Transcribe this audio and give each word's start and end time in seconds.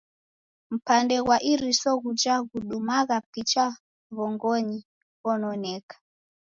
Mpande 0.75 1.15
ghwa 1.23 1.37
iriso 1.51 1.89
ghuja 2.03 2.35
ghudumagha 2.49 3.17
picha 3.31 3.65
w'ongonyi 4.15 4.79
ghononeka. 5.21 5.95